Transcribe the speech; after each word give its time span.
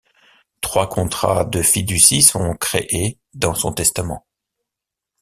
Trois 0.61 0.87
contrats 0.89 1.45
de 1.45 1.61
fiducie 1.61 2.23
sont 2.23 2.55
créés 2.55 3.19
dans 3.35 3.53
son 3.53 3.71
testament. 3.71 4.25